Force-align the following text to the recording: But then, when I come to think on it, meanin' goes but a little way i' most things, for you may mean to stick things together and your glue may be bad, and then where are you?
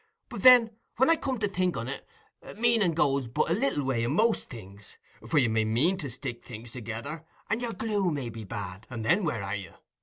But 0.29 0.41
then, 0.41 0.71
when 0.97 1.11
I 1.11 1.15
come 1.15 1.37
to 1.37 1.47
think 1.47 1.77
on 1.77 1.87
it, 1.87 2.07
meanin' 2.57 2.93
goes 2.95 3.27
but 3.27 3.51
a 3.51 3.53
little 3.53 3.83
way 3.83 4.03
i' 4.03 4.07
most 4.07 4.49
things, 4.49 4.97
for 5.27 5.37
you 5.37 5.47
may 5.47 5.63
mean 5.63 5.95
to 5.99 6.09
stick 6.09 6.43
things 6.43 6.71
together 6.71 7.23
and 7.51 7.61
your 7.61 7.73
glue 7.73 8.09
may 8.09 8.29
be 8.29 8.43
bad, 8.43 8.87
and 8.89 9.05
then 9.05 9.23
where 9.23 9.43
are 9.43 9.55
you? 9.55 9.75